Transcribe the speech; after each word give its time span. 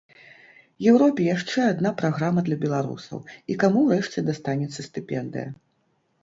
Еўропе 0.91 1.27
яшчэ 1.35 1.59
адна 1.73 1.91
праграма 1.99 2.39
для 2.47 2.57
беларусаў, 2.63 3.19
і 3.53 3.59
каму 3.65 3.85
ўрэшце 3.91 4.25
дастанецца 4.31 4.79
стыпендыя. 4.89 5.47